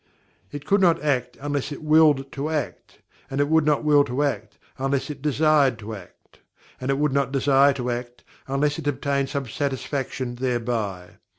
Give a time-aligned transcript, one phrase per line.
[0.51, 2.97] It could not act unless it Willed to Act;
[3.29, 6.39] and it would not Will to Act, unless it Desired to Act
[6.79, 11.17] and it would not Desire to Act unless it obtained some Satisfaction thereby.